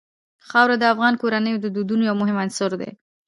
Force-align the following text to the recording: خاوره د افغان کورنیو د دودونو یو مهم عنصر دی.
خاوره 0.49 0.75
د 0.79 0.83
افغان 0.93 1.13
کورنیو 1.21 1.61
د 1.63 1.67
دودونو 1.75 2.03
یو 2.09 2.15
مهم 2.21 2.37
عنصر 2.43 2.71
دی. 2.81 2.91